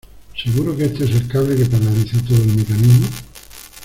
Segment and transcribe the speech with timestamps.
[0.43, 3.07] ¿seguro que este es el cable que paraliza todo el mecanismo?